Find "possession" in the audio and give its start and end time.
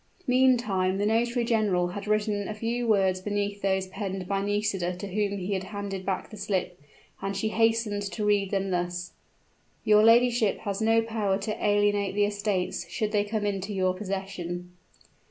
13.93-14.75